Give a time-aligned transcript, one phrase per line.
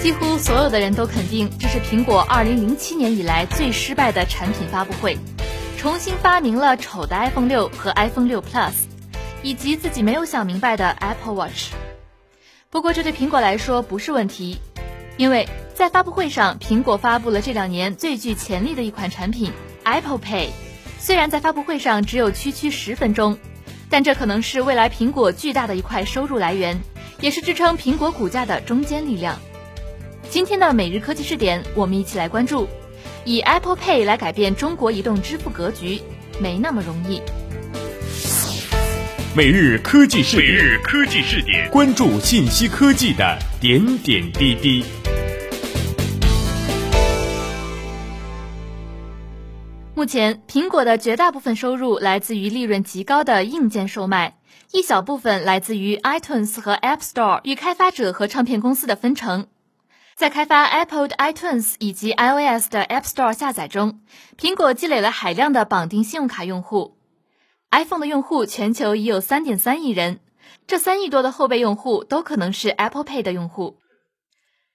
[0.00, 5.18] 几乎所有的人都肯定，这是苹果2007年以来最失败的产品发布会。
[5.76, 8.72] 重新发明了丑的 iPhone 六和 iPhone 六 Plus，
[9.42, 11.72] 以及自己没有想明白的 Apple Watch。
[12.70, 14.58] 不过这对苹果来说不是问题，
[15.16, 19.52] 因为在发布会上，苹果发布了这两年最具潜力的一款产品
[19.82, 20.50] Apple Pay。
[21.00, 23.36] 虽然在发布会上只有区区十分钟，
[23.90, 26.80] 但这可能是未来苹果巨大的一块收入来源，
[27.20, 29.38] 也是支撑苹果股价的中坚力量。
[30.30, 32.68] 今天的每日科技视点，我们一起来关注：
[33.24, 36.02] 以 Apple Pay 来改变中国移动支付格局，
[36.38, 37.22] 没那么容易。
[39.34, 44.84] 每日科技视点，每日科技视点，关注信息科技的点点滴滴。
[49.94, 54.36] 目前，苹果的绝大部分收入来自于利润极高的硬件售卖，
[54.72, 59.46] 一小部分来自于 iTunes 和 App Store 与开发者和唱片公司的分成。
[60.18, 64.00] 在开发 Apple 的 iTunes 以及 iOS 的 App Store 下载中，
[64.36, 66.98] 苹果积累了海量的绑定信用卡用户。
[67.70, 70.18] iPhone 的用户全球已有3.3亿人，
[70.66, 73.78] 这三亿多的后备用户都可能是 Apple Pay 的用户。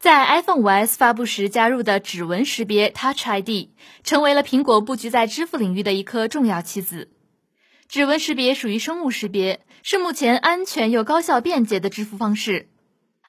[0.00, 3.68] 在 iPhone 5S 发布时加入的指纹识别 Touch ID，
[4.04, 7.10] 成为了苹果布局在支付领域的一颗重要棋子。
[7.88, 12.70] 指纹识别属于生物识别，是目前安全又高效便捷的支付方式。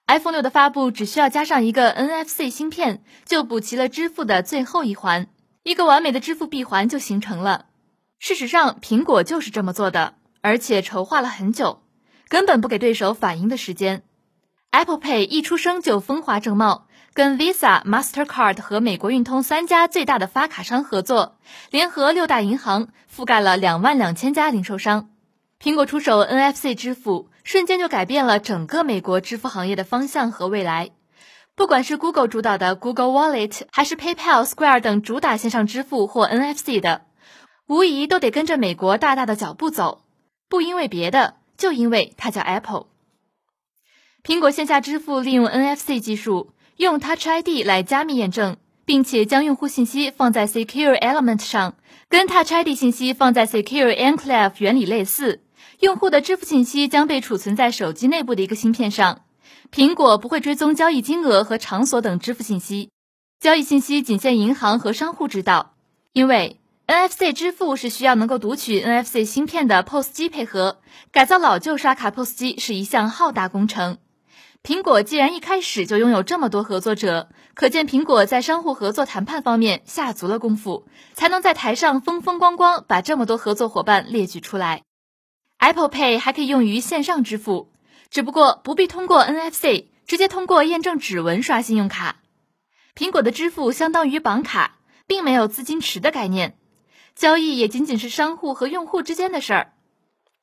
[0.07, 5.27] iPhone 六的发布只需要加上一个 NFC 芯片，就补齐了支付的最后一环，
[5.63, 7.65] 一个完美的支付闭环就形成了。
[8.17, 11.83] 事实上，苹果就是这么做的，而且筹划了很久，
[12.29, 14.03] 根本不给对手反应的时间。
[14.71, 21.37] Apple Pay 一出生就风华正茂，跟 Visa、Mastercard 和美国运通三家最大的发卡商合作，
[21.69, 25.09] 联合六大银行，覆盖了两万两千家零售商。
[25.61, 27.29] 苹果出手 NFC 支付。
[27.47, 30.89] 瞬间就改变了整个美国支付行业的方向和未来。
[31.55, 37.03] 不管是 Google 主导的 Google Wallet，还是 PayPal、Square 等主打线上支付或 NFC 的，
[37.67, 40.01] 无疑都得跟着美国大大的脚步走。
[40.49, 42.87] 不因为别的，就因为它叫 Apple。
[44.25, 51.75] 苹果线下支付利用 NFC 技术，用 Touch ID 来加密验证，并且将用户信息放在 Secure Element 上，
[52.09, 55.45] 跟 Touch ID 信息放在 Secure Enclave 原理类似。
[55.79, 59.21] 用户的支付信息将被储存在手机内部的一个芯片上，
[59.71, 62.89] 苹果不会追踪交易金额和场所等支付信息，
[63.39, 65.73] 交易信息仅限银行和商户知道。
[66.13, 70.79] 因为 NFC 支付是需要能够读取 NFC 芯片的 POS 机配合，
[71.11, 73.97] 改造老旧刷卡 POS 机是一项浩大工程。
[74.63, 84.81] 苹果既然一开始就拥有这么多合作者，可见苹果在商户合作谈判方面下足了功夫，才能在台上风风光光把这么多合作伙伴列举出来。
[85.57, 87.71] Apple Pay 还可以用于线上支付，
[88.09, 92.21] 只不过不必通过 NFC，直接通过验证指纹刷信用卡。
[92.95, 96.57] 苹果的支付相当于绑卡，并没有资金池的概念，
[97.15, 99.73] 交易也仅仅是商户和用户之间的事儿。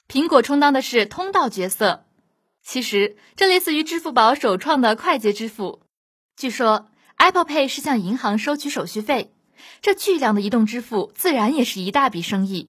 [0.08, 2.06] 苹果充当的是通道角色。
[2.62, 5.82] 其实这类似于支付宝首创的快捷支付。
[6.36, 9.32] 据说 Apple Pay 是向银行收取手续费，
[9.80, 12.68] 这巨量的移动支付自然也是一大笔生意。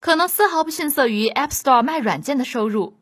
[0.00, 2.94] 可能丝毫不逊色于 App Store 卖软件的收入，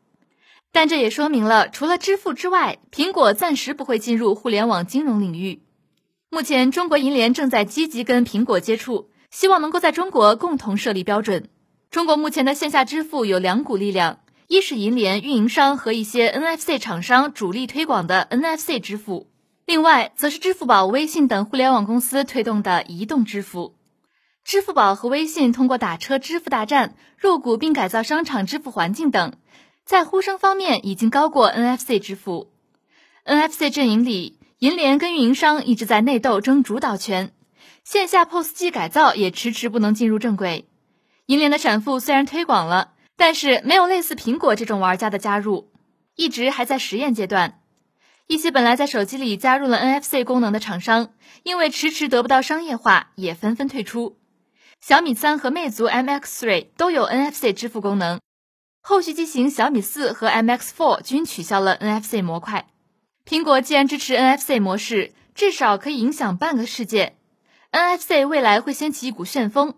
[0.71, 5.61] 但这也说明了，除了支付之外，苹果暂时不会进入互联网金融领域。
[6.29, 11.49] 目前，中国银联正在积极跟苹果接触，希望能够在中国共同设立标准。
[11.91, 19.27] 中国目前的线下支付有两股力量，一是银联运营商和一些 NFC 厂商主力推广的 NFC 支付，
[19.65, 23.75] 另外则是支付宝、微信等互联网公司推动的移动支付。
[24.45, 29.33] 支付宝和微信通过打车支付大战入股并改造商场支付环境等，
[29.85, 32.51] 在呼声方面已经高过 NFC 支付。
[33.25, 37.33] NFC 阵营里，银联跟运营商一直在内斗争主导权，
[37.83, 40.69] 线下 POS 机改造也迟迟不能进入正轨。
[41.25, 45.71] 银联的闪付虽然推广了，但是没有类似苹果这种玩家的加入，
[46.15, 47.61] 一直还在实验阶段。
[48.27, 54.19] 一些本来在手机里加入了 NFC 功能的厂商，因为迟迟得不到商业化，也纷纷退出。
[54.87, 58.19] 小米三和魅族 MX3 都有 NFC 支付功能，
[58.83, 62.67] 后续机型小米四和 MX4 均取消了 NFC 模块。
[63.25, 67.15] 苹果既然支持 NFC 模式，至少可以影响半个世界。
[67.71, 69.73] NFC 未来会掀起一股旋风。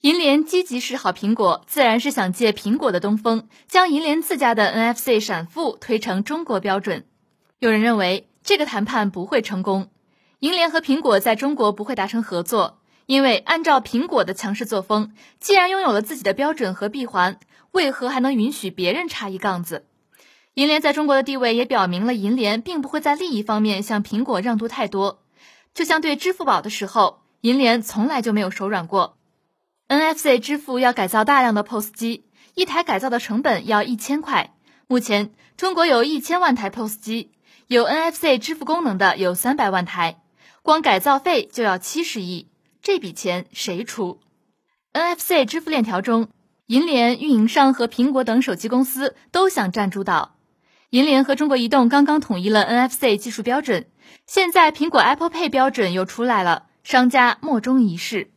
[0.00, 7.06] 银联积极示好苹果，自然是想借苹果的东风，将银联自家的 NFC 闪付推成中国标准。
[7.60, 9.92] 有人认为这个谈判不会成功，
[10.40, 12.80] 银联和苹果在中国不会达成合作。
[13.06, 17.38] 因为按照苹果的强势作风，既然拥有了自己的标准和闭环，
[17.72, 19.86] 为何还能允许别人插一杠子？
[20.54, 25.22] 银联在中国的地位也表明了银联并不会在利益方面向苹果让渡太多。
[25.74, 29.18] 就像对支付宝的时候，银联从来就没有手软过。
[29.88, 32.24] NFC 支付要改造大量的 POS 机，
[32.54, 34.54] 一台改造的成本要一千块。
[34.86, 37.32] 目前，中国有一千万台 POS 机，
[37.66, 40.22] 有 NFC 支付功能的有三百万台，
[40.62, 42.48] 光改造费就要七十亿，
[42.84, 44.20] 这笔钱谁出
[44.92, 46.28] ？NFC 支付链条中，
[46.66, 50.36] 银联、运营商和苹果等手机公司都想占主导。
[50.90, 53.86] 银联和中国移动刚刚统一了 NFC 技术标准，
[54.26, 58.30] 现在苹果 Apple Pay 标准又出来了，商家莫衷一是。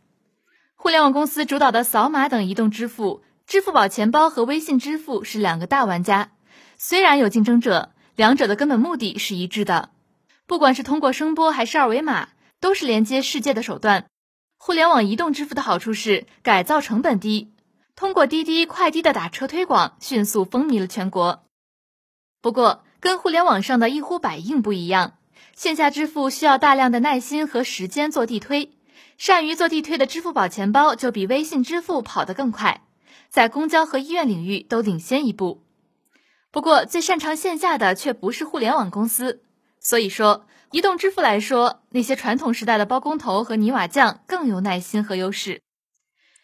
[0.77, 6.31] 互联网公司主导的扫码等移动支付，支付宝钱包和微信支付是两个大玩家。
[6.77, 9.89] 虽然有竞争者，两者的根本目的是一致的。
[10.45, 12.29] 不管是通过声波还是二维码，
[12.61, 14.05] 都是连接世界的手段。
[14.57, 17.53] 互联网移动支付的好处是改造成本低，
[17.95, 21.45] 通过滴滴、快滴的打车推广，迅速风靡了全国。
[22.41, 25.13] 不过，跟互联网上的一呼百应不一样，
[25.55, 28.73] 线下支付需要大量的耐心和时间做地推。
[29.17, 32.81] 善于做地推的支付宝钱包就比微信支付跑得更快，
[33.29, 35.63] 在公交和医院领域都领先一步。
[36.51, 39.43] 不过，最擅长线下的却不是互联网公司。
[39.79, 45.61] 所以说，移动支付来说，那些传统时代的包工头和泥瓦匠更有耐心和优势。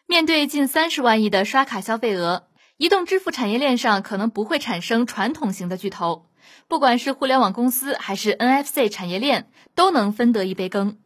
[0.05, 2.47] 面对近三十万亿的刷卡消费额。
[2.77, 6.25] 移动支付产业链上可能不会产生传统型的巨头，
[6.67, 10.97] 不管是互联网公司还是 NFC 产业链，都能分得一杯羹。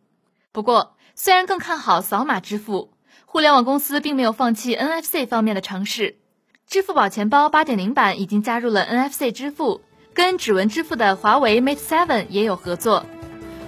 [0.54, 2.94] 不过，虽然更看好扫码支付，
[3.26, 6.18] 互联网公司并没有放弃 NFC 方面的尝试。
[6.66, 9.82] 支付宝钱包8.0版已经加入了 NFC 支付，
[10.18, 13.06] 跟指纹支付的华为 Mate 7也有合作。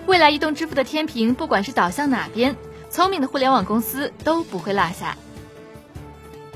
[0.07, 2.55] 未来移动支付的天平，不管是倒向哪边，
[2.89, 5.15] 聪明的互联网公司都不会落下。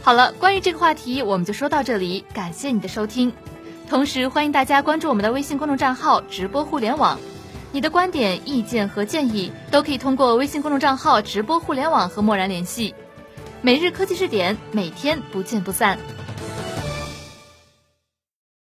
[0.02, 2.26] 好了，关于这个话题，我们就说到这里。
[2.34, 3.34] 感谢你的收听，
[3.88, 7.20] 同时欢迎大家关注我们的微信公众账号“直播互联网”。
[7.72, 12.96] 你的观点、意见和建议都可以通过微信公众账号“直播互联网”和默然联系。
[13.62, 16.00] 每日科技视点，每天不见不散。